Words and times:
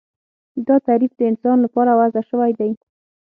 دا 0.67 0.75
تعریف 0.87 1.11
د 1.17 1.21
انسان 1.31 1.57
لپاره 1.65 1.91
وضع 1.99 2.21
شوی 2.29 2.51
دی 2.59 2.71